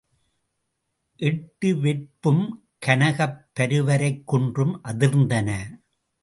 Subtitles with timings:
[1.19, 5.49] எட்டுவெற் பும்கனகப் பருவரைக் குன்றும் அதிர்ந்தன.